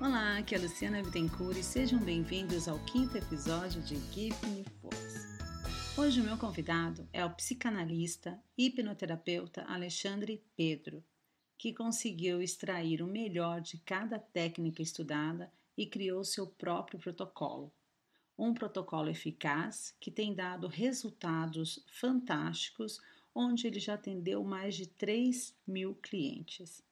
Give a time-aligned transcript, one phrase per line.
[0.00, 4.64] Olá, aqui é a Luciana Bittencourt e sejam bem-vindos ao quinto episódio de Give Me
[4.80, 5.98] Force.
[5.98, 11.02] Hoje o meu convidado é o psicanalista e hipnoterapeuta Alexandre Pedro,
[11.58, 17.72] que conseguiu extrair o melhor de cada técnica estudada e criou seu próprio protocolo.
[18.38, 23.00] Um protocolo eficaz que tem dado resultados fantásticos,
[23.34, 26.84] onde ele já atendeu mais de 3 mil clientes.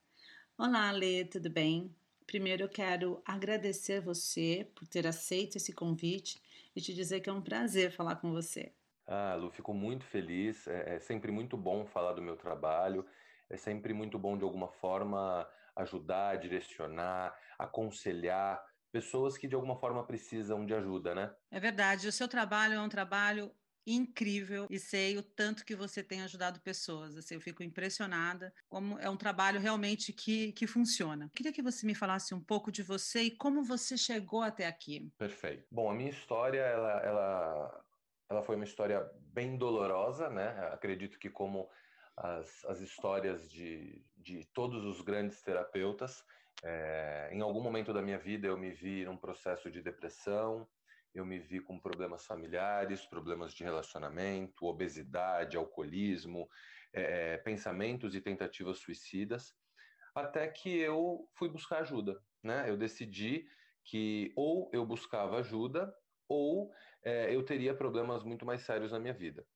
[0.59, 1.95] Olá, Lê, tudo bem?
[2.27, 6.42] Primeiro eu quero agradecer você por ter aceito esse convite
[6.74, 8.73] e te dizer que é um prazer falar com você.
[9.06, 10.66] Ah, Lu, fico muito feliz.
[10.66, 13.06] É, é sempre muito bom falar do meu trabalho.
[13.48, 20.04] É sempre muito bom, de alguma forma, ajudar, direcionar, aconselhar pessoas que, de alguma forma,
[20.04, 21.32] precisam de ajuda, né?
[21.51, 22.09] É verdade.
[22.09, 23.52] O seu trabalho é um trabalho
[23.86, 27.16] incrível e sei o tanto que você tem ajudado pessoas.
[27.16, 31.30] Assim, eu fico impressionada como é um trabalho realmente que, que funciona.
[31.34, 35.10] Queria que você me falasse um pouco de você e como você chegou até aqui.
[35.16, 35.66] Perfeito.
[35.70, 37.84] Bom, a minha história, ela, ela,
[38.28, 40.48] ela foi uma história bem dolorosa, né?
[40.73, 41.68] Acredito que como
[42.16, 46.24] as, as histórias de, de todos os grandes terapeutas,
[46.62, 50.66] é, em algum momento da minha vida eu me vi num processo de depressão,
[51.18, 56.48] eu me vi com problemas familiares, problemas de relacionamento, obesidade, alcoolismo,
[56.92, 59.54] é, pensamentos e tentativas suicidas,
[60.14, 62.20] até que eu fui buscar ajuda.
[62.42, 62.68] Né?
[62.68, 63.46] Eu decidi
[63.84, 65.94] que ou eu buscava ajuda
[66.28, 66.72] ou
[67.04, 69.47] é, eu teria problemas muito mais sérios na minha vida.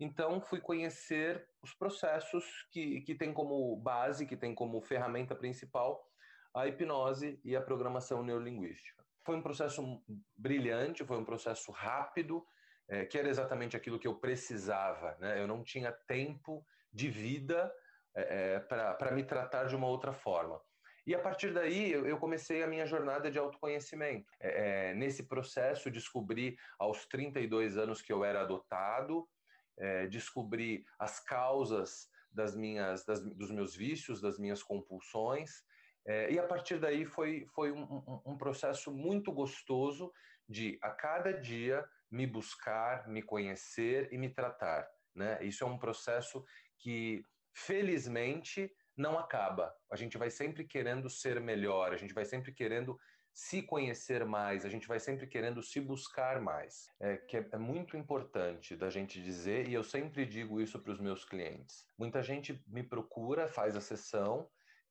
[0.00, 6.08] Então, fui conhecer os processos que, que tem como base, que tem como ferramenta principal
[6.54, 9.04] a hipnose e a programação neurolinguística.
[9.28, 10.02] Foi um processo
[10.34, 12.42] brilhante, foi um processo rápido,
[12.88, 15.18] é, que era exatamente aquilo que eu precisava.
[15.20, 15.38] Né?
[15.38, 17.70] Eu não tinha tempo de vida
[18.16, 20.58] é, é para me tratar de uma outra forma.
[21.06, 24.32] E a partir daí eu comecei a minha jornada de autoconhecimento.
[24.40, 29.28] É, é nesse processo descobri aos 32 anos que eu era adotado,
[29.76, 35.62] é, descobri as causas das minhas, das, dos meus vícios, das minhas compulsões,
[36.08, 40.10] é, e a partir daí foi, foi um, um, um, processo muito gostoso
[40.48, 44.88] de, a cada dia, me buscar, me conhecer e me tratar.
[45.14, 45.38] Né?
[45.42, 46.42] Isso é um processo
[46.78, 49.76] que, felizmente, não acaba.
[49.92, 52.98] A gente vai sempre querendo ser melhor, a gente vai sempre querendo
[53.30, 57.58] se conhecer mais, a gente vai sempre querendo se buscar mais, é, que é, é
[57.58, 61.86] muito importante da gente dizer, e eu sempre digo isso para os meus clientes.
[61.98, 64.48] Muita gente me procura, faz a sessão,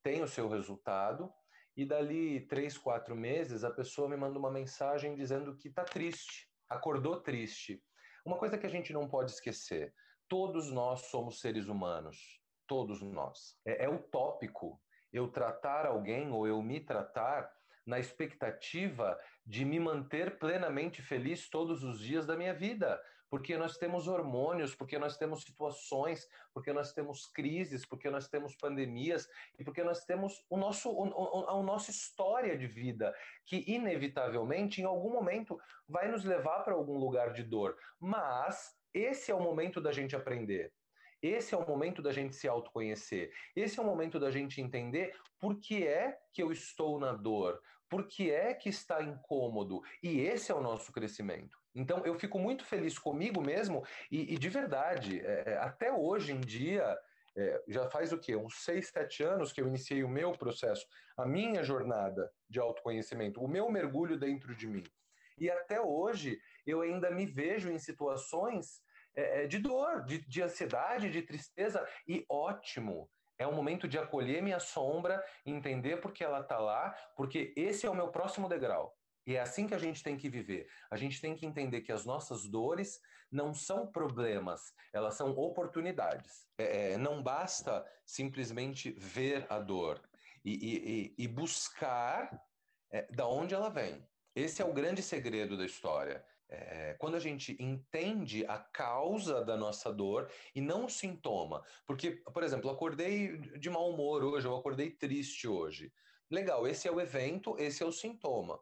[0.07, 1.29] tem o seu resultado,
[1.75, 6.49] e dali três, quatro meses a pessoa me manda uma mensagem dizendo que está triste,
[6.69, 7.83] acordou triste.
[8.25, 9.93] Uma coisa que a gente não pode esquecer:
[10.29, 13.59] todos nós somos seres humanos, todos nós.
[13.65, 14.81] É, é utópico
[15.11, 17.51] eu tratar alguém ou eu me tratar
[17.85, 22.97] na expectativa de me manter plenamente feliz todos os dias da minha vida,
[23.29, 28.55] porque nós temos hormônios, porque nós temos situações, porque nós temos crises, porque nós temos
[28.55, 29.27] pandemias
[29.59, 33.13] e porque nós temos o nosso, o, a nossa história de vida,
[33.45, 37.77] que inevitavelmente, em algum momento, vai nos levar para algum lugar de dor.
[37.99, 40.73] Mas esse é o momento da gente aprender.
[41.21, 43.31] Esse é o momento da gente se autoconhecer.
[43.55, 47.59] Esse é o momento da gente entender por que é que eu estou na dor,
[47.89, 49.81] por que é que está incômodo.
[50.01, 51.56] E esse é o nosso crescimento.
[51.79, 56.31] Então, eu fico muito feliz comigo mesmo e, e de verdade, é, é, até hoje
[56.33, 56.97] em dia,
[57.35, 58.35] é, já faz o quê?
[58.35, 60.85] Uns seis, sete anos que eu iniciei o meu processo,
[61.15, 64.83] a minha jornada de autoconhecimento, o meu mergulho dentro de mim.
[65.37, 68.81] E até hoje eu ainda me vejo em situações
[69.15, 73.07] é, é, de dor, de, de ansiedade, de tristeza, e ótimo.
[73.37, 77.85] É um momento de acolher minha sombra, entender por que ela está lá, porque esse
[77.85, 78.96] é o meu próximo degrau.
[79.27, 80.69] E é assim que a gente tem que viver.
[80.89, 86.47] A gente tem que entender que as nossas dores não são problemas, elas são oportunidades.
[86.57, 90.01] É, é não basta simplesmente ver a dor
[90.45, 92.41] e, e, e buscar
[92.89, 94.01] é, da onde ela vem.
[94.33, 96.23] Esse é o grande segredo da história.
[96.49, 101.61] É, quando a gente entende a causa da nossa dor e não o sintoma.
[101.85, 105.91] Porque, por exemplo, acordei de mau humor hoje, eu acordei triste hoje.
[106.31, 108.57] Legal, esse é o evento, esse é o sintoma.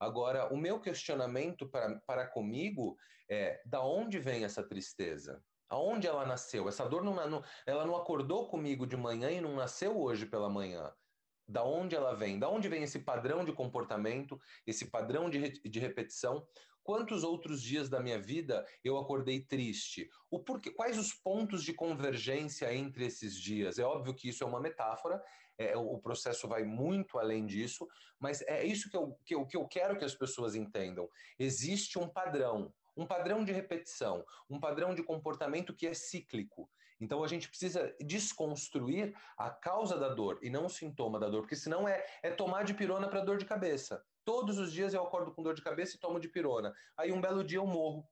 [0.00, 2.96] Agora, o meu questionamento para, para comigo
[3.28, 5.44] é: da onde vem essa tristeza?
[5.68, 6.68] Aonde ela nasceu?
[6.68, 10.48] Essa dor não, não, ela não acordou comigo de manhã e não nasceu hoje pela
[10.48, 10.90] manhã
[11.50, 15.80] da onde ela vem, da onde vem esse padrão de comportamento, esse padrão de, de
[15.80, 16.46] repetição.
[16.90, 20.10] Quantos outros dias da minha vida eu acordei triste?
[20.28, 23.78] O porquê, quais os pontos de convergência entre esses dias?
[23.78, 25.22] É óbvio que isso é uma metáfora,
[25.56, 27.86] é, o processo vai muito além disso,
[28.18, 31.08] mas é isso que eu, que, eu, que eu quero que as pessoas entendam.
[31.38, 36.68] Existe um padrão, um padrão de repetição, um padrão de comportamento que é cíclico.
[37.00, 41.42] Então a gente precisa desconstruir a causa da dor e não o sintoma da dor,
[41.42, 44.04] porque senão é, é tomar de pirona para dor de cabeça.
[44.24, 46.74] Todos os dias eu acordo com dor de cabeça e tomo de pirona.
[46.96, 48.06] Aí um belo dia eu morro.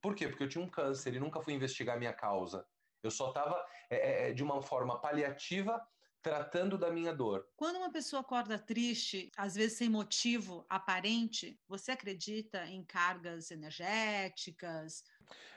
[0.00, 0.28] Por quê?
[0.28, 2.66] Porque eu tinha um câncer e nunca fui investigar a minha causa.
[3.02, 5.80] Eu só estava é, é, é, de uma forma paliativa
[6.22, 7.48] tratando da minha dor.
[7.56, 15.02] Quando uma pessoa acorda triste, às vezes sem motivo aparente, você acredita em cargas energéticas?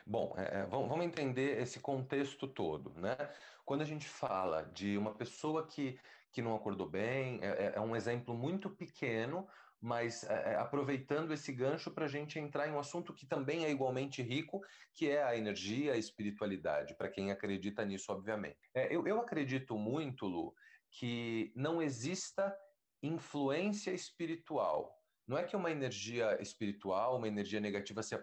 [0.04, 3.16] Bom, é, é vamos entender esse contexto todo, né?
[3.64, 5.98] Quando a gente fala de uma pessoa que,
[6.32, 9.46] que não acordou bem, é, é um exemplo muito pequeno,
[9.80, 13.70] mas é, aproveitando esse gancho para a gente entrar em um assunto que também é
[13.70, 14.60] igualmente rico,
[14.94, 18.58] que é a energia, a espiritualidade, para quem acredita nisso, obviamente.
[18.74, 20.54] É, eu, eu acredito muito, Lu,
[20.90, 22.54] que não exista
[23.02, 24.96] influência espiritual.
[25.26, 28.16] Não é que uma energia espiritual, uma energia negativa se,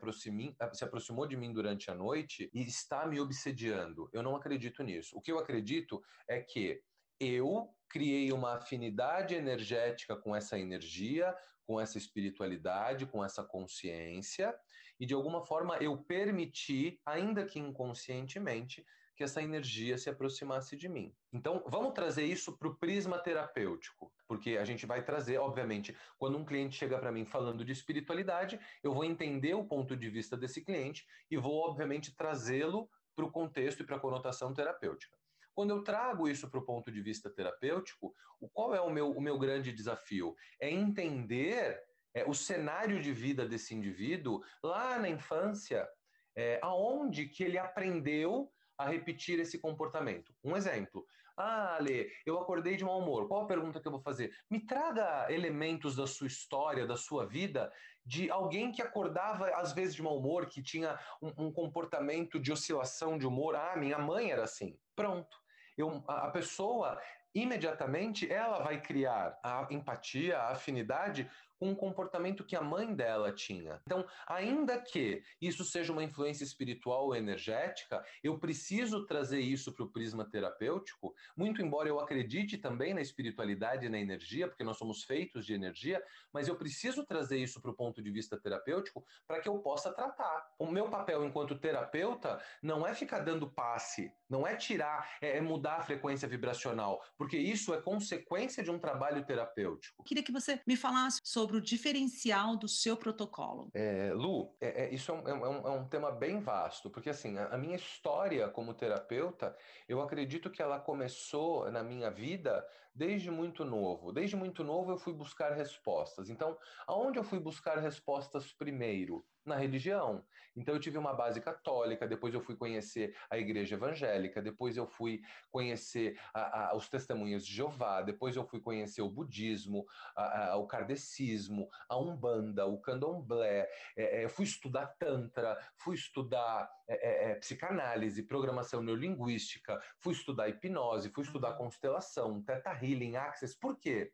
[0.73, 4.09] se aproximou de mim durante a noite e está me obsediando.
[4.13, 5.17] Eu não acredito nisso.
[5.17, 6.81] O que eu acredito é que
[7.19, 14.53] eu criei uma afinidade energética com essa energia, com essa espiritualidade, com essa consciência,
[14.99, 20.89] e de alguma forma eu permiti, ainda que inconscientemente, que essa energia se aproximasse de
[20.89, 21.15] mim.
[21.31, 26.37] Então, vamos trazer isso para o prisma terapêutico, porque a gente vai trazer, obviamente, quando
[26.37, 30.35] um cliente chega para mim falando de espiritualidade, eu vou entender o ponto de vista
[30.35, 35.15] desse cliente e vou, obviamente, trazê-lo para o contexto e para a conotação terapêutica.
[35.53, 38.13] Quando eu trago isso para o ponto de vista terapêutico,
[38.51, 40.35] qual é o meu, o meu grande desafio?
[40.59, 41.79] É entender
[42.13, 45.87] é, o cenário de vida desse indivíduo lá na infância,
[46.35, 50.33] é, aonde que ele aprendeu a repetir esse comportamento.
[50.43, 51.05] Um exemplo.
[51.35, 53.27] Ah, Ale, eu acordei de mau humor.
[53.27, 54.35] Qual a pergunta que eu vou fazer?
[54.49, 57.71] Me traga elementos da sua história, da sua vida,
[58.05, 62.51] de alguém que acordava às vezes de mau humor, que tinha um, um comportamento de
[62.51, 63.55] oscilação de humor.
[63.55, 64.77] Ah, minha mãe era assim.
[64.95, 65.42] Pronto.
[65.77, 66.99] Eu, a pessoa
[67.33, 71.29] imediatamente ela vai criar a empatia, a afinidade
[71.63, 73.81] com um comportamento que a mãe dela tinha.
[73.87, 79.85] Então, ainda que isso seja uma influência espiritual ou energética, eu preciso trazer isso para
[79.85, 84.77] o prisma terapêutico, muito embora eu acredite também na espiritualidade e na energia, porque nós
[84.77, 89.05] somos feitos de energia, mas eu preciso trazer isso para o ponto de vista terapêutico
[89.25, 90.45] para que eu possa tratar.
[90.59, 95.41] O meu papel enquanto terapeuta não é ficar dando passe, não é tirar, é, é
[95.41, 100.03] mudar a frequência vibracional, porque isso é consequência de um trabalho terapêutico.
[100.03, 103.69] Queria que você me falasse sobre sobre o diferencial do seu protocolo?
[103.73, 107.37] É, Lu, é, é, isso é, é um, é um, tema bem vasto, porque assim,
[107.37, 109.55] a, a, minha história como terapeuta,
[109.87, 114.11] eu acredito que ela começou na minha vida desde muito novo.
[114.11, 116.29] Desde muito novo eu fui buscar respostas.
[116.29, 116.57] Então,
[116.87, 119.25] aonde eu fui buscar respostas primeiro?
[119.45, 120.23] na religião.
[120.55, 124.85] Então eu tive uma base católica, depois eu fui conhecer a igreja evangélica, depois eu
[124.85, 129.85] fui conhecer a, a, os testemunhos de Jeová, depois eu fui conhecer o budismo,
[130.15, 133.67] a, o kardecismo, a umbanda, o candomblé,
[133.97, 140.49] é, é, fui estudar tantra, fui estudar é, é, é, psicanálise, programação neurolinguística, fui estudar
[140.49, 143.57] hipnose, fui estudar constelação, teta healing, access.
[143.57, 144.11] Por quê?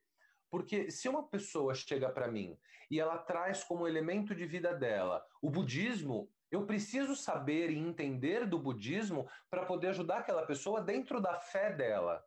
[0.52, 2.58] Porque se uma pessoa chega para mim
[2.90, 8.46] e ela traz como elemento de vida dela o budismo, eu preciso saber e entender
[8.46, 12.24] do budismo para poder ajudar aquela pessoa dentro da fé dela.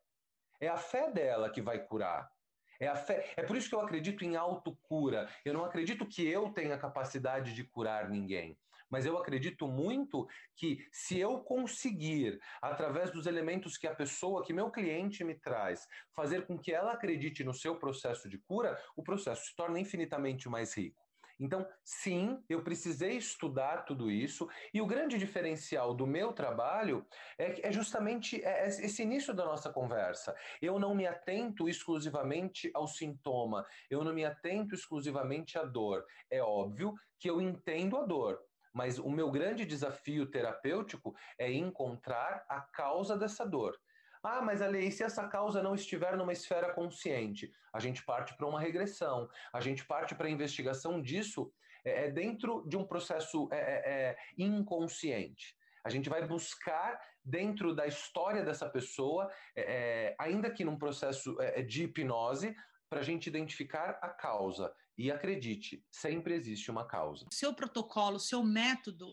[0.61, 2.31] É a fé dela que vai curar.
[2.81, 3.33] É, a fé.
[3.37, 5.29] é por isso que eu acredito em autocura.
[5.45, 8.59] Eu não acredito que eu tenha capacidade de curar ninguém
[8.93, 14.53] mas eu acredito muito que se eu conseguir, através dos elementos que a pessoa, que
[14.53, 19.03] meu cliente me traz, fazer com que ela acredite no seu processo de cura, o
[19.03, 21.01] processo se torna infinitamente mais rico.
[21.41, 27.05] Então, sim, eu precisei estudar tudo isso, e o grande diferencial do meu trabalho
[27.37, 30.37] é, é justamente é, é esse início da nossa conversa.
[30.61, 36.05] Eu não me atento exclusivamente ao sintoma, eu não me atento exclusivamente à dor.
[36.31, 38.39] É óbvio que eu entendo a dor,
[38.73, 43.79] mas o meu grande desafio terapêutico é encontrar a causa dessa dor.
[44.23, 47.53] Ah, mas Ale, e se essa causa não estiver numa esfera consciente?
[47.73, 51.53] A gente parte para uma regressão, a gente parte para a investigação disso
[51.85, 55.57] é, é, dentro de um processo é, é, é, inconsciente.
[55.85, 61.37] A gente vai buscar dentro da história dessa pessoa, é, é ainda que num processo
[61.67, 62.55] de hipnose,
[62.93, 64.71] para a gente identificar a causa.
[64.99, 67.25] E acredite, sempre existe uma causa.
[67.33, 69.07] Seu protocolo, seu método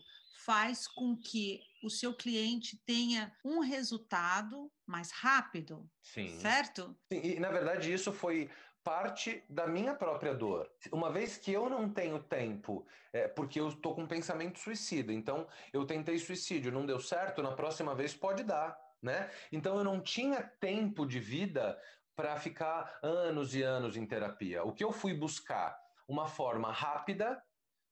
[0.44, 5.88] faz com que o seu cliente tenha um resultado mais rápido.
[6.02, 6.28] Sim.
[6.38, 6.94] Certo?
[7.10, 8.50] Sim, e na verdade isso foi
[8.84, 10.70] parte da minha própria dor.
[10.92, 15.10] Uma vez que eu não tenho tempo, é, porque eu estou com um pensamento suicida,
[15.10, 18.78] então eu tentei suicídio, não deu certo, na próxima vez pode dar.
[19.02, 19.30] Né?
[19.50, 21.80] Então eu não tinha tempo de vida
[22.20, 24.62] para ficar anos e anos em terapia.
[24.62, 25.74] O que eu fui buscar?
[26.06, 27.42] Uma forma rápida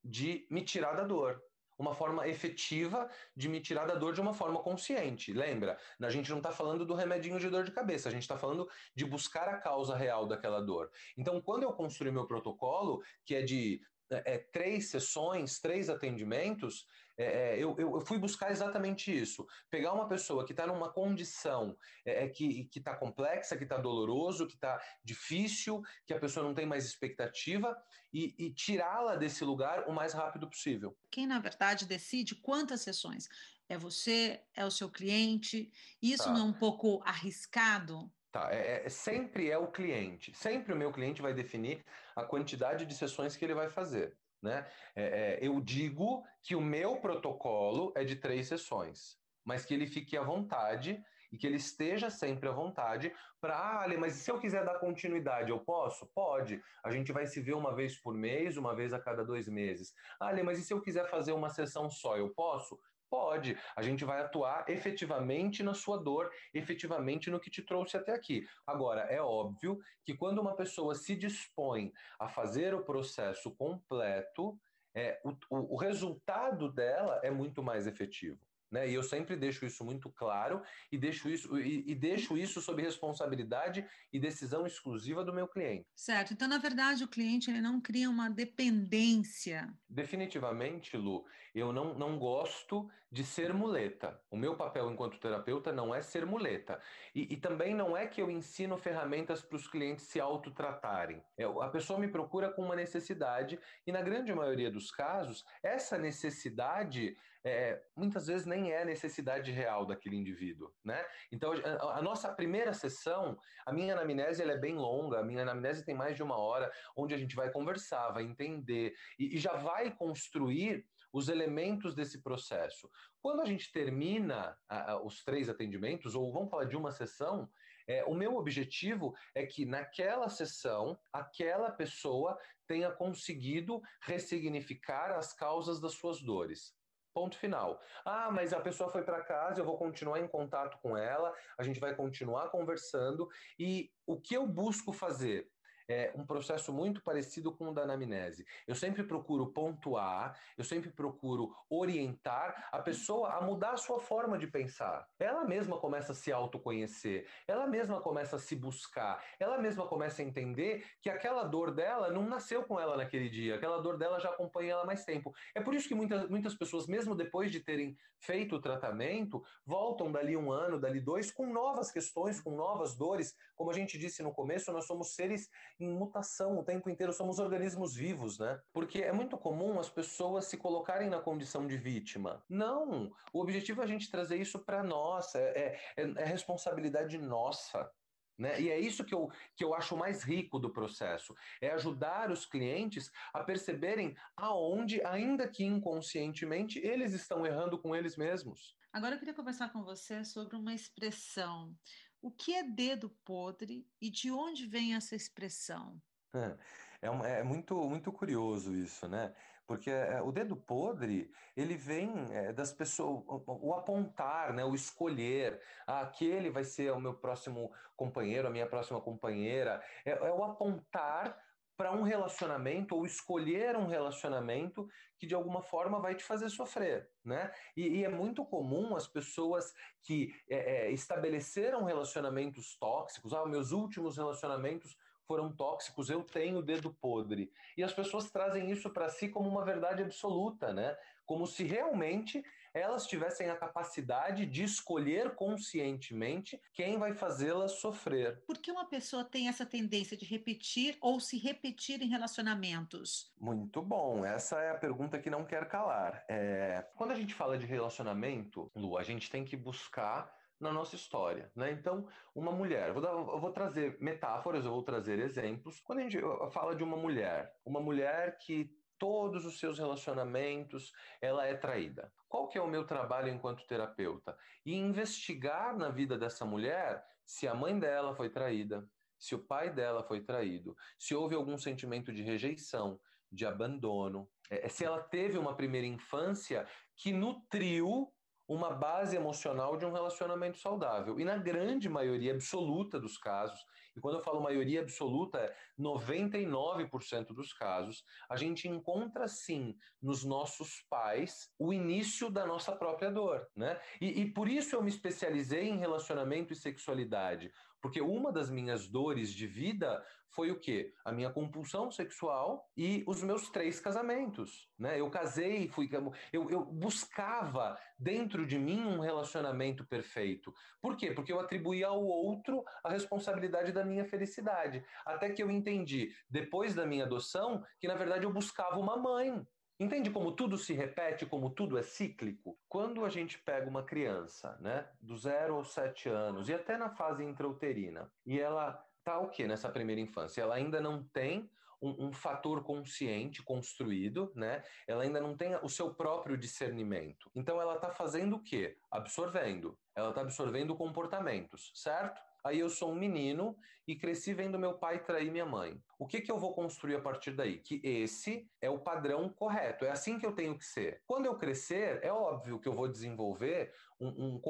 [0.04, 1.42] de me tirar da dor
[1.78, 5.32] uma forma efetiva de me tirar da dor de uma forma consciente.
[5.32, 5.78] Lembra?
[6.02, 8.68] A gente não está falando do remedinho de dor de cabeça, a gente está falando
[8.96, 10.90] de buscar a causa real daquela dor.
[11.16, 16.86] Então, quando eu construí meu protocolo, que é de é, três sessões, três atendimentos,
[17.16, 19.46] é, é eu, eu, fui buscar exatamente isso.
[19.70, 24.46] Pegar uma pessoa que está numa condição é, é que está complexa, que está doloroso,
[24.46, 27.76] que está difícil, que a pessoa não tem mais expectativa,
[28.12, 30.96] e, e tirá-la desse lugar o mais rápido possível.
[31.10, 33.28] Quem, na verdade, decide quantas sessões?
[33.68, 35.70] É você, é o seu cliente?
[36.00, 36.32] Isso tá.
[36.32, 38.10] não é um pouco arriscado?
[38.38, 40.32] Tá, é, é, sempre é o cliente.
[40.32, 44.16] Sempre o meu cliente vai definir a quantidade de sessões que ele vai fazer.
[44.40, 44.64] Né?
[44.94, 49.88] É, é, eu digo que o meu protocolo é de três sessões, mas que ele
[49.88, 51.02] fique à vontade
[51.32, 55.50] e que ele esteja sempre à vontade para, ah, mas se eu quiser dar continuidade,
[55.50, 56.06] eu posso?
[56.14, 56.62] Pode.
[56.84, 59.92] A gente vai se ver uma vez por mês, uma vez a cada dois meses.
[60.20, 62.78] Ah, mas e se eu quiser fazer uma sessão só, eu posso?
[63.10, 63.56] Pode.
[63.74, 68.46] A gente vai atuar efetivamente na sua dor, efetivamente no que te trouxe até aqui.
[68.66, 74.58] Agora, é óbvio que quando uma pessoa se dispõe a fazer o processo completo,
[74.94, 78.38] é, o, o, o resultado dela é muito mais efetivo.
[78.70, 78.88] Né?
[78.90, 82.82] E eu sempre deixo isso muito claro e deixo isso, e, e, deixo isso sob
[82.82, 85.86] responsabilidade e decisão exclusiva do meu cliente.
[85.94, 86.32] Certo.
[86.32, 89.72] Então, na verdade, o cliente ele não cria uma dependência.
[89.88, 94.20] Definitivamente, Lu, eu não, não gosto de ser muleta.
[94.30, 96.80] O meu papel enquanto terapeuta não é ser muleta.
[97.14, 101.22] E, e também não é que eu ensino ferramentas para os clientes se autotratarem.
[101.36, 105.96] É, a pessoa me procura com uma necessidade e, na grande maioria dos casos, essa
[105.96, 111.02] necessidade é, muitas vezes nem é a necessidade real daquele indivíduo, né?
[111.32, 115.84] Então, a, a nossa primeira sessão, a minha anamnese é bem longa, a minha anamnese
[115.84, 119.54] tem mais de uma hora, onde a gente vai conversar, vai entender e, e já
[119.54, 122.90] vai construir os elementos desse processo.
[123.20, 124.56] Quando a gente termina
[125.04, 127.50] os três atendimentos, ou vamos falar de uma sessão,
[127.88, 135.80] é, o meu objetivo é que naquela sessão, aquela pessoa tenha conseguido ressignificar as causas
[135.80, 136.76] das suas dores.
[137.14, 137.80] Ponto final.
[138.04, 141.62] Ah, mas a pessoa foi para casa, eu vou continuar em contato com ela, a
[141.62, 143.26] gente vai continuar conversando.
[143.58, 145.50] E o que eu busco fazer?
[145.88, 148.46] É um processo muito parecido com o da anamnese.
[148.66, 154.38] Eu sempre procuro pontuar, eu sempre procuro orientar a pessoa a mudar a sua forma
[154.38, 155.08] de pensar.
[155.18, 160.20] Ela mesma começa a se autoconhecer, ela mesma começa a se buscar, ela mesma começa
[160.20, 164.20] a entender que aquela dor dela não nasceu com ela naquele dia, aquela dor dela
[164.20, 165.34] já acompanha ela mais tempo.
[165.54, 170.12] É por isso que muitas, muitas pessoas, mesmo depois de terem feito o tratamento, voltam
[170.12, 173.34] dali um ano, dali dois, com novas questões, com novas dores.
[173.54, 177.38] Como a gente disse no começo, nós somos seres em mutação o tempo inteiro, somos
[177.38, 178.60] organismos vivos, né?
[178.72, 182.42] Porque é muito comum as pessoas se colocarem na condição de vítima.
[182.48, 183.12] Não!
[183.32, 187.90] O objetivo é a gente trazer isso para nós, é, é, é responsabilidade nossa.
[188.38, 188.60] Né?
[188.60, 192.46] E é isso que eu, que eu acho mais rico do processo: é ajudar os
[192.46, 198.76] clientes a perceberem aonde, ainda que inconscientemente, eles estão errando com eles mesmos.
[198.92, 201.74] Agora eu queria conversar com você sobre uma expressão
[202.20, 206.00] o que é dedo podre e de onde vem essa expressão?
[206.34, 206.56] É,
[207.02, 209.34] é, é muito, muito curioso isso, né?
[209.66, 214.64] Porque é, o dedo podre, ele vem é, das pessoas, o, o, apontar, né?
[214.64, 220.12] o escolher, ah, aquele vai ser o meu próximo companheiro, a minha próxima companheira, é,
[220.12, 221.38] é o apontar
[221.78, 227.08] para um relacionamento ou escolher um relacionamento que de alguma forma vai te fazer sofrer,
[227.24, 227.52] né?
[227.76, 230.56] E, e é muito comum as pessoas que é,
[230.88, 237.52] é, estabeleceram relacionamentos tóxicos, ah, meus últimos relacionamentos foram tóxicos, eu tenho dedo podre.
[237.76, 240.96] E as pessoas trazem isso para si como uma verdade absoluta, né?
[241.24, 248.42] Como se realmente elas tivessem a capacidade de escolher conscientemente quem vai fazê-las sofrer.
[248.46, 253.32] Por que uma pessoa tem essa tendência de repetir ou se repetir em relacionamentos?
[253.40, 256.24] Muito bom, essa é a pergunta que não quer calar.
[256.28, 256.86] É...
[256.96, 261.50] Quando a gente fala de relacionamento, Lu, a gente tem que buscar na nossa história,
[261.54, 261.70] né?
[261.70, 265.80] Então, uma mulher, vou dar, eu vou trazer metáforas, eu vou trazer exemplos.
[265.80, 266.18] Quando a gente
[266.52, 272.12] fala de uma mulher, uma mulher que todos os seus relacionamentos, ela é traída.
[272.28, 274.36] Qual que é o meu trabalho enquanto terapeuta?
[274.64, 279.70] E investigar na vida dessa mulher se a mãe dela foi traída, se o pai
[279.70, 285.36] dela foi traído, se houve algum sentimento de rejeição, de abandono, é, se ela teve
[285.36, 286.66] uma primeira infância
[286.96, 288.12] que nutriu
[288.48, 291.20] uma base emocional de um relacionamento saudável.
[291.20, 293.62] E na grande maioria absoluta dos casos,
[293.98, 300.84] e quando eu falo maioria absoluta, 99% dos casos, a gente encontra sim nos nossos
[300.88, 303.78] pais o início da nossa própria dor, né?
[304.00, 308.88] E, e por isso eu me especializei em relacionamento e sexualidade, porque uma das minhas
[308.88, 310.92] dores de vida foi o quê?
[311.04, 314.68] A minha compulsão sexual e os meus três casamentos.
[314.78, 315.00] Né?
[315.00, 315.88] Eu casei, fui,
[316.32, 320.52] eu, eu buscava dentro de mim um relacionamento perfeito.
[320.80, 321.12] Por quê?
[321.12, 324.84] Porque eu atribuía ao outro a responsabilidade da minha felicidade.
[325.04, 329.46] Até que eu entendi, depois da minha adoção, que na verdade eu buscava uma mãe.
[329.80, 332.58] Entende como tudo se repete, como tudo é cíclico?
[332.68, 336.90] Quando a gente pega uma criança, né, do zero aos sete anos, e até na
[336.90, 340.42] fase intrauterina, e ela tá o que nessa primeira infância?
[340.42, 341.48] Ela ainda não tem
[341.80, 344.62] um, um, fator consciente construído, né?
[344.86, 347.30] Ela ainda não tem o seu próprio discernimento.
[347.34, 348.76] Então ela está fazendo o quê?
[348.90, 349.78] Absorvendo.
[349.94, 352.20] Ela está absorvendo comportamentos, certo?
[352.44, 355.80] Aí eu sou um menino e cresci vendo meu pai trair minha mãe.
[355.98, 357.58] O que, que eu vou construir a partir daí?
[357.58, 361.02] Que esse é o padrão correto, é assim que eu tenho que ser.
[361.04, 364.40] Quando eu crescer, é óbvio que eu vou desenvolver um, um,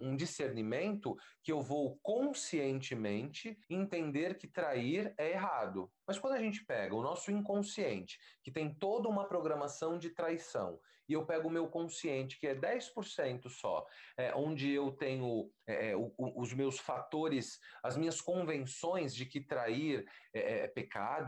[0.00, 5.90] um, discernimento que eu vou conscientemente entender que trair é errado.
[6.06, 10.80] Mas quando a gente pega o nosso inconsciente, que tem toda uma programação de traição,
[11.08, 13.86] e eu pego o meu consciente, que é 10% só,
[14.16, 19.40] é, onde eu tenho é, é, o, os meus fatores, as minhas convenções de que
[19.40, 20.68] trair é, é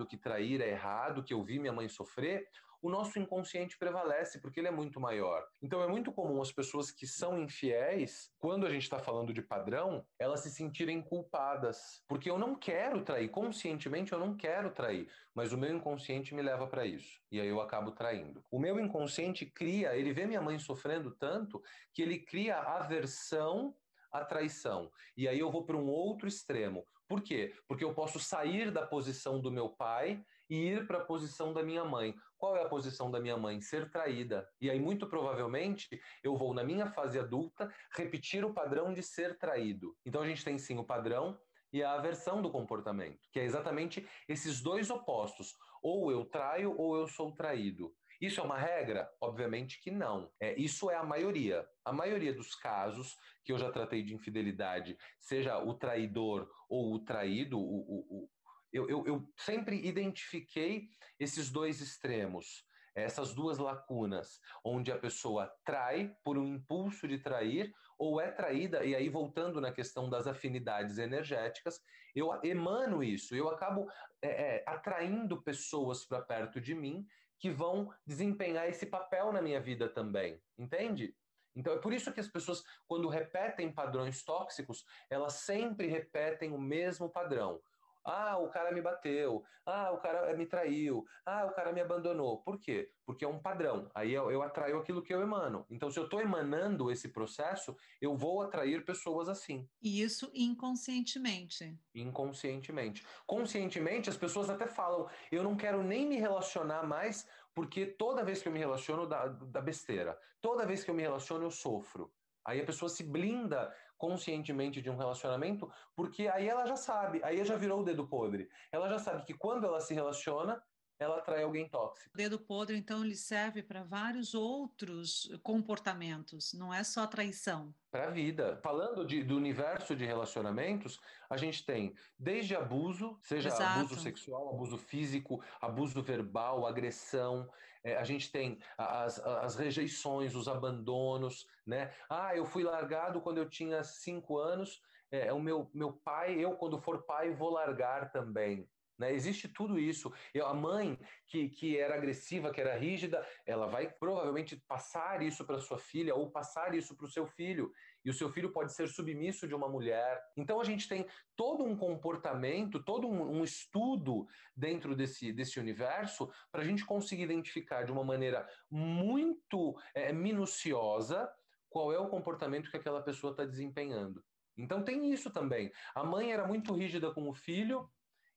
[0.06, 2.48] que trair é errado, que eu vi minha mãe sofrer,
[2.80, 5.44] o nosso inconsciente prevalece, porque ele é muito maior.
[5.60, 9.42] Então é muito comum as pessoas que são infiéis, quando a gente está falando de
[9.42, 12.02] padrão, elas se sentirem culpadas.
[12.06, 16.42] Porque eu não quero trair, conscientemente eu não quero trair, mas o meu inconsciente me
[16.42, 17.20] leva para isso.
[17.32, 18.44] E aí eu acabo traindo.
[18.50, 23.74] O meu inconsciente cria, ele vê minha mãe sofrendo tanto, que ele cria aversão
[24.18, 24.90] à traição.
[25.16, 26.86] E aí eu vou para um outro extremo.
[27.08, 27.54] Por quê?
[27.66, 31.62] Porque eu posso sair da posição do meu pai e ir para a posição da
[31.62, 32.14] minha mãe.
[32.36, 33.60] Qual é a posição da minha mãe?
[33.60, 34.48] Ser traída.
[34.60, 39.38] E aí, muito provavelmente, eu vou, na minha fase adulta, repetir o padrão de ser
[39.38, 39.96] traído.
[40.04, 41.38] Então, a gente tem sim o padrão
[41.72, 45.54] e a aversão do comportamento, que é exatamente esses dois opostos.
[45.82, 47.94] Ou eu traio ou eu sou traído.
[48.20, 49.08] Isso é uma regra?
[49.20, 50.30] Obviamente que não.
[50.40, 51.66] É, isso é a maioria.
[51.84, 57.04] A maioria dos casos que eu já tratei de infidelidade, seja o traidor ou o
[57.04, 58.30] traído, o, o,
[58.72, 66.14] eu, eu, eu sempre identifiquei esses dois extremos essas duas lacunas, onde a pessoa trai
[66.24, 70.98] por um impulso de trair ou é traída, e aí voltando na questão das afinidades
[70.98, 71.80] energéticas,
[72.14, 73.88] eu emano isso, eu acabo
[74.22, 77.06] é, é, atraindo pessoas para perto de mim
[77.38, 81.14] que vão desempenhar esse papel na minha vida também, entende?
[81.54, 86.58] Então é por isso que as pessoas, quando repetem padrões tóxicos, elas sempre repetem o
[86.58, 87.60] mesmo padrão.
[88.08, 89.44] Ah, o cara me bateu.
[89.66, 91.04] Ah, o cara me traiu.
[91.26, 92.42] Ah, o cara me abandonou.
[92.42, 92.90] Por quê?
[93.04, 93.90] Porque é um padrão.
[93.94, 95.66] Aí eu, eu atraio aquilo que eu emano.
[95.68, 99.68] Então, se eu estou emanando esse processo, eu vou atrair pessoas assim.
[99.82, 101.78] E isso inconscientemente.
[101.94, 103.06] Inconscientemente.
[103.26, 108.40] Conscientemente, as pessoas até falam: eu não quero nem me relacionar mais, porque toda vez
[108.40, 110.18] que eu me relaciono, dá, dá besteira.
[110.40, 112.10] Toda vez que eu me relaciono, eu sofro.
[112.48, 117.44] Aí a pessoa se blinda conscientemente de um relacionamento, porque aí ela já sabe, aí
[117.44, 118.48] já virou o dedo podre.
[118.72, 120.62] Ela já sabe que quando ela se relaciona,
[120.98, 122.10] ela atrai alguém tóxico.
[122.12, 127.72] O dedo podre, então, ele serve para vários outros comportamentos, não é só traição.
[127.90, 128.58] Para a vida.
[128.62, 133.80] Falando de, do universo de relacionamentos, a gente tem desde abuso, seja Exato.
[133.80, 137.48] abuso sexual, abuso físico, abuso verbal, agressão.
[137.84, 141.92] É, a gente tem as, as rejeições, os abandonos, né?
[142.08, 144.82] Ah, eu fui largado quando eu tinha cinco anos.
[145.10, 148.68] É, o meu, meu pai, eu quando for pai vou largar também.
[148.98, 149.12] Né?
[149.14, 150.12] Existe tudo isso.
[150.44, 155.60] A mãe que, que era agressiva, que era rígida, ela vai provavelmente passar isso para
[155.60, 157.72] sua filha ou passar isso para o seu filho.
[158.04, 160.20] E o seu filho pode ser submisso de uma mulher.
[160.36, 161.06] Então a gente tem
[161.36, 167.24] todo um comportamento, todo um, um estudo dentro desse, desse universo para a gente conseguir
[167.24, 171.30] identificar de uma maneira muito é, minuciosa
[171.68, 174.24] qual é o comportamento que aquela pessoa está desempenhando.
[174.56, 175.70] Então tem isso também.
[175.94, 177.88] A mãe era muito rígida com o filho,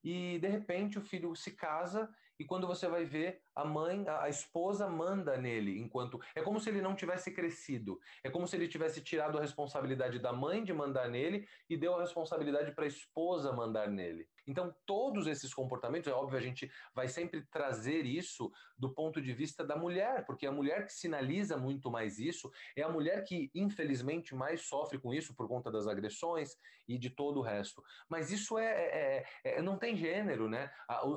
[0.04, 2.10] e de repente o filho se casa
[2.42, 6.20] e quando você vai ver, a mãe, a, esposa manda nele, enquanto.
[6.34, 8.00] É como se ele não tivesse crescido.
[8.24, 11.94] É como se ele tivesse tirado a responsabilidade da mãe de mandar nele e deu
[11.94, 14.28] a responsabilidade para a esposa mandar nele.
[14.52, 19.34] Então, todos esses comportamentos, é óbvio, a gente vai sempre trazer isso do ponto de
[19.34, 23.50] vista da mulher, porque a mulher que sinaliza muito mais isso é a mulher que,
[23.56, 27.82] infelizmente, mais sofre com isso por conta das agressões e de todo o resto.
[28.10, 30.70] Mas isso é, é, é, é não tem gênero, né?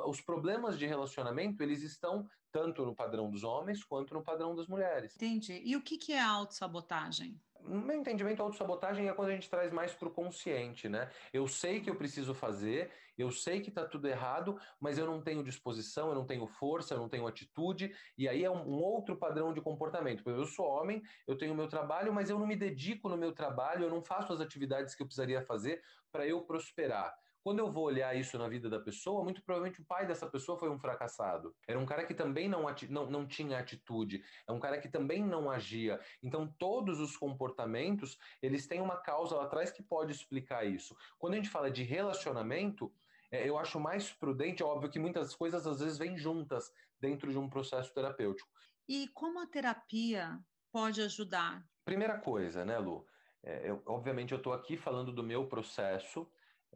[0.07, 4.69] Os problemas de relacionamento, eles estão tanto no padrão dos homens quanto no padrão das
[4.69, 5.17] mulheres.
[5.17, 5.61] Entendi.
[5.65, 7.37] E o que, que é autossabotagem?
[7.67, 11.11] No meu entendimento, a autossabotagem é quando a gente traz mais para o consciente, né?
[11.33, 15.23] Eu sei que eu preciso fazer, eu sei que está tudo errado, mas eu não
[15.23, 19.17] tenho disposição, eu não tenho força, eu não tenho atitude, e aí é um, outro
[19.17, 20.29] padrão de comportamento.
[20.29, 23.85] Eu sou homem, eu tenho meu trabalho, mas eu não me dedico no meu trabalho,
[23.85, 27.15] eu não faço as atividades que eu precisaria fazer para eu prosperar.
[27.45, 30.59] Quando eu vou olhar isso na vida da pessoa, muito provavelmente o pai dessa pessoa
[30.59, 31.55] foi um fracassado.
[31.69, 35.23] Era um cara que também não, não, não tinha atitude, é um cara que também
[35.23, 36.01] não agia.
[36.23, 40.97] Então, todos os comportamentos, eles têm uma causa lá atrás que pode explicar isso.
[41.19, 42.91] Quando a gente fala de relacionamento,
[43.31, 47.31] é, eu acho mais prudente, é óbvio que muitas coisas às vezes vêm juntas dentro
[47.31, 48.49] de um processo terapêutico.
[48.89, 50.39] E como a terapia
[50.73, 51.63] pode ajudar?
[51.85, 53.07] Primeira coisa, né, Lu?
[53.43, 56.27] É, eu, obviamente eu estou aqui falando do meu processo,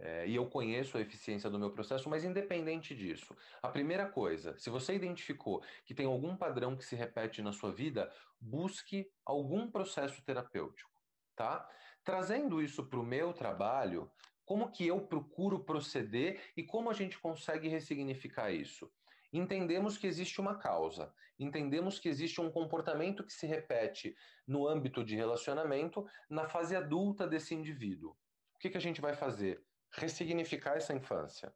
[0.00, 4.56] é, e eu conheço a eficiência do meu processo, mas independente disso, a primeira coisa,
[4.58, 9.68] se você identificou que tem algum padrão que se repete na sua vida, busque algum
[9.70, 10.90] processo terapêutico,
[11.34, 11.68] tá?
[12.04, 14.10] Trazendo isso para o meu trabalho,
[14.44, 18.90] como que eu procuro proceder e como a gente consegue ressignificar isso?
[19.32, 25.04] Entendemos que existe uma causa, entendemos que existe um comportamento que se repete no âmbito
[25.04, 28.16] de relacionamento na fase adulta desse indivíduo.
[28.54, 29.62] O que, que a gente vai fazer?
[29.92, 31.52] Ressignificar essa infância.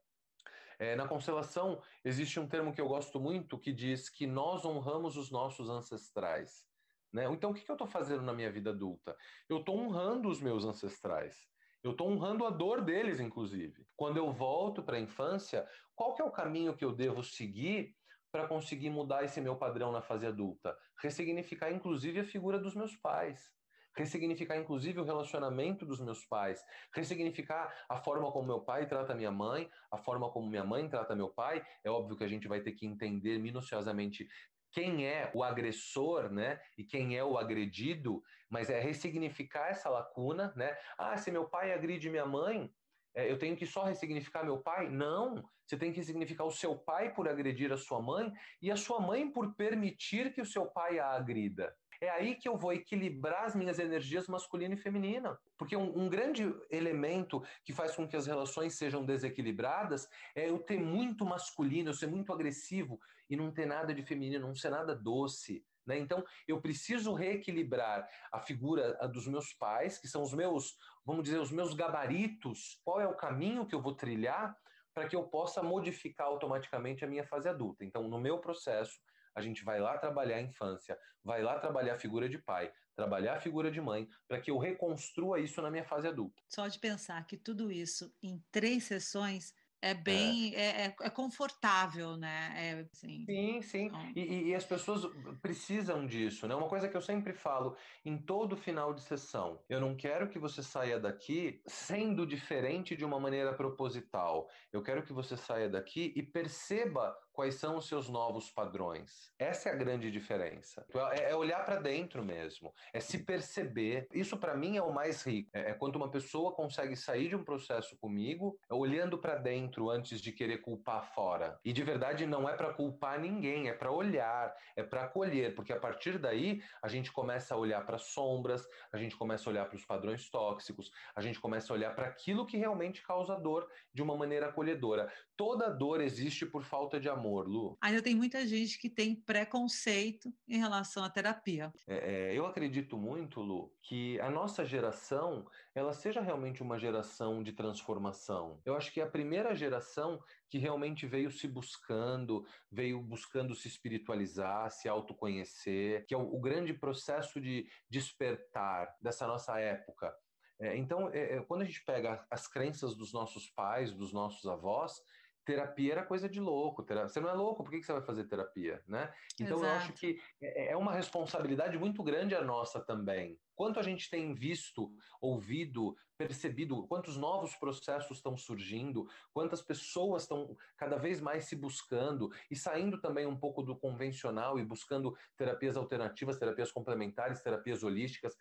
[0.78, 5.16] É, na constelação, existe um termo que eu gosto muito que diz que nós honramos
[5.16, 6.66] os nossos ancestrais.
[7.12, 7.24] Né?
[7.26, 9.16] Então, o que, que eu estou fazendo na minha vida adulta?
[9.48, 11.36] Eu estou honrando os meus ancestrais.
[11.82, 13.86] Eu estou honrando a dor deles, inclusive.
[13.96, 17.94] Quando eu volto para a infância, qual que é o caminho que eu devo seguir
[18.30, 20.76] para conseguir mudar esse meu padrão na fase adulta?
[21.00, 23.52] Ressignificar, inclusive, a figura dos meus pais
[23.96, 29.30] ressignificar inclusive o relacionamento dos meus pais, ressignificar a forma como meu pai trata minha
[29.30, 31.64] mãe, a forma como minha mãe trata meu pai.
[31.84, 34.26] É óbvio que a gente vai ter que entender minuciosamente
[34.72, 40.52] quem é o agressor, né, e quem é o agredido, mas é ressignificar essa lacuna,
[40.56, 40.76] né?
[40.96, 42.72] Ah, se meu pai agride minha mãe,
[43.14, 44.88] é, eu tenho que só ressignificar meu pai?
[44.88, 48.76] Não, você tem que ressignificar o seu pai por agredir a sua mãe e a
[48.76, 51.76] sua mãe por permitir que o seu pai a agrida.
[52.02, 55.38] É aí que eu vou equilibrar as minhas energias masculina e feminina.
[55.56, 60.58] Porque um, um, grande elemento que faz com que as relações sejam desequilibradas é eu
[60.58, 62.98] ter muito masculino, eu ser muito agressivo
[63.30, 65.64] e não ter nada de feminino, não ser nada doce.
[65.86, 65.96] Né?
[65.96, 71.38] Então, eu preciso reequilibrar a figura dos meus pais, que são os meus, vamos dizer,
[71.38, 72.80] os meus gabaritos.
[72.84, 74.58] Qual é o caminho que eu vou trilhar
[74.92, 77.84] para que eu possa modificar automaticamente a minha fase adulta?
[77.84, 78.98] Então, no meu processo,
[79.34, 83.36] a gente vai lá trabalhar a infância, vai lá trabalhar a figura de pai, trabalhar
[83.36, 86.42] a figura de mãe, para que eu reconstrua isso na minha fase adulta.
[86.48, 90.86] Só de pensar que tudo isso em três sessões é bem é.
[90.86, 92.52] É, é, confortável, né?
[92.56, 93.86] É, assim, sim, sim.
[93.86, 94.12] Então...
[94.14, 95.04] E, e, as pessoas
[95.42, 96.54] precisam disso, né?
[96.54, 100.38] Uma coisa que eu sempre falo em todo final de sessão: eu não quero que
[100.38, 104.48] você saia daqui sendo diferente de uma maneira proposital.
[104.72, 109.32] Eu quero que você saia daqui e perceba quais são os seus novos padrões.
[109.38, 110.86] Essa é a grande diferença.
[111.12, 114.06] É, é olhar para dentro mesmo, é se perceber.
[114.12, 115.50] Isso para mim é o mais rico.
[115.52, 120.20] É, é, quando uma pessoa consegue sair de um processo comigo, olhando para dentro antes
[120.20, 121.58] de querer culpar fora.
[121.64, 125.72] E de verdade não é para culpar ninguém, é para olhar, é para acolher, porque
[125.72, 129.66] a partir daí a gente começa a olhar para sombras, a gente começa a olhar
[129.66, 133.68] para os padrões tóxicos, a gente começa a olhar para aquilo que realmente causa dor
[133.92, 135.10] de uma maneira acolhedora.
[135.36, 137.78] Toda dor existe por falta de amor amor, Lu?
[137.80, 141.72] Ainda tem muita gente que tem preconceito em relação à terapia.
[141.86, 147.42] É, é, eu acredito muito, Lu, que a nossa geração ela seja realmente uma geração
[147.42, 148.60] de transformação.
[148.64, 153.68] Eu acho que é a primeira geração que realmente veio se buscando, veio buscando se
[153.68, 160.12] espiritualizar, se autoconhecer, que é o, o grande processo de despertar dessa nossa época.
[160.60, 164.46] É, então, é, é quando a gente pega as crenças dos nossos pais, dos nossos
[164.46, 165.00] avós,
[165.44, 166.84] terapia era coisa de louco.
[166.84, 169.12] Você não é louco, por que você vai fazer terapia, né?
[169.40, 169.64] Então Exato.
[169.64, 173.38] eu acho que é, é uma responsabilidade muito grande a nossa também.
[173.54, 180.56] Quanto a gente tem visto, ouvido, percebido, quantos novos processos estão surgindo, quantas pessoas estão
[180.76, 185.76] cada vez mais se buscando e saindo também um pouco do convencional e buscando terapias
[185.76, 188.36] alternativas, terapias complementares, terapias holísticas,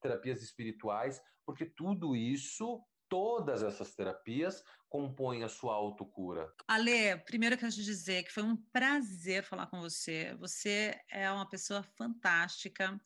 [0.00, 2.80] terapias espirituais, porque tudo isso
[3.12, 6.50] todas essas terapias compõem a sua autocura.
[6.66, 10.34] Ale, primeiro eu quero te dizer que foi um prazer falar com você.
[10.36, 12.98] Você é uma pessoa fantástica.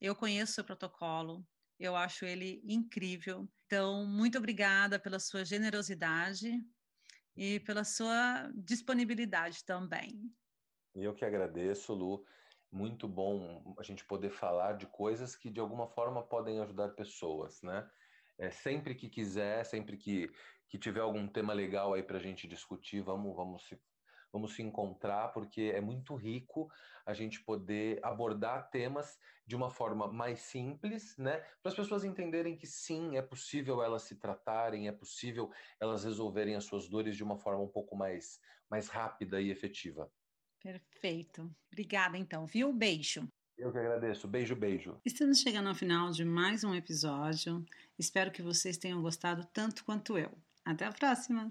[0.00, 1.46] Eu conheço o seu protocolo,
[1.78, 3.46] eu acho ele incrível.
[3.66, 6.64] Então, muito obrigada pela sua generosidade
[7.36, 10.22] e pela sua disponibilidade também.
[10.94, 12.24] Eu que agradeço, Lu.
[12.72, 17.60] Muito bom a gente poder falar de coisas que de alguma forma podem ajudar pessoas,
[17.60, 17.86] né?
[18.40, 20.30] É, sempre que quiser, sempre que,
[20.66, 23.78] que tiver algum tema legal aí para a gente discutir, vamos, vamos, se,
[24.32, 26.68] vamos se encontrar, porque é muito rico
[27.04, 31.40] a gente poder abordar temas de uma forma mais simples, né?
[31.62, 36.56] Para as pessoas entenderem que sim, é possível elas se tratarem, é possível elas resolverem
[36.56, 40.10] as suas dores de uma forma um pouco mais, mais rápida e efetiva.
[40.62, 41.54] Perfeito.
[41.72, 42.72] Obrigada, então, viu?
[42.72, 43.28] Beijo.
[43.60, 44.26] Eu que agradeço.
[44.26, 44.96] Beijo, beijo.
[45.04, 47.62] Estamos chegando ao final de mais um episódio.
[47.98, 50.30] Espero que vocês tenham gostado tanto quanto eu.
[50.64, 51.50] Até a próxima!